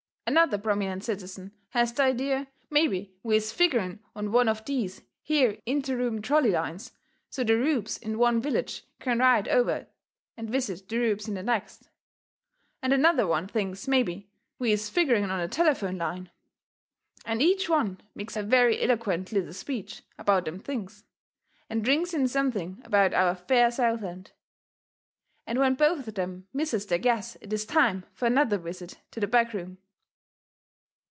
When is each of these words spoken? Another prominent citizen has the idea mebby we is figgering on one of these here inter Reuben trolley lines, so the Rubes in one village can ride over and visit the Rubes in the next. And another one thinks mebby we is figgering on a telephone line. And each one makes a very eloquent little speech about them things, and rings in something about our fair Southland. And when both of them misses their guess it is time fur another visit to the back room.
Another 0.27 0.57
prominent 0.59 1.03
citizen 1.03 1.51
has 1.71 1.91
the 1.91 2.03
idea 2.03 2.47
mebby 2.69 3.13
we 3.21 3.35
is 3.35 3.51
figgering 3.51 3.99
on 4.15 4.31
one 4.31 4.47
of 4.47 4.63
these 4.63 5.01
here 5.21 5.59
inter 5.65 5.97
Reuben 5.97 6.21
trolley 6.21 6.51
lines, 6.51 6.93
so 7.29 7.43
the 7.43 7.57
Rubes 7.57 7.97
in 7.97 8.17
one 8.17 8.39
village 8.41 8.85
can 9.01 9.19
ride 9.19 9.49
over 9.49 9.87
and 10.37 10.49
visit 10.49 10.87
the 10.87 10.99
Rubes 10.99 11.27
in 11.27 11.33
the 11.33 11.43
next. 11.43 11.89
And 12.81 12.93
another 12.93 13.27
one 13.27 13.45
thinks 13.49 13.89
mebby 13.89 14.29
we 14.57 14.71
is 14.71 14.89
figgering 14.89 15.29
on 15.29 15.41
a 15.41 15.49
telephone 15.49 15.97
line. 15.97 16.31
And 17.25 17.41
each 17.41 17.67
one 17.67 17.99
makes 18.15 18.37
a 18.37 18.43
very 18.43 18.81
eloquent 18.81 19.33
little 19.33 19.53
speech 19.53 20.01
about 20.17 20.45
them 20.45 20.59
things, 20.59 21.03
and 21.69 21.85
rings 21.85 22.13
in 22.13 22.29
something 22.29 22.81
about 22.85 23.13
our 23.13 23.35
fair 23.35 23.69
Southland. 23.69 24.31
And 25.45 25.59
when 25.59 25.75
both 25.75 26.07
of 26.07 26.13
them 26.13 26.47
misses 26.53 26.85
their 26.85 26.99
guess 26.99 27.35
it 27.41 27.51
is 27.51 27.65
time 27.65 28.05
fur 28.13 28.27
another 28.27 28.57
visit 28.57 28.97
to 29.11 29.19
the 29.19 29.27
back 29.27 29.51
room. 29.51 29.79